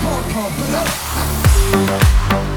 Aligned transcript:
pump, 0.00 0.24
pump 0.32 0.58
it 0.60 0.74
up. 2.40 2.53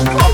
Oh. 0.00 0.27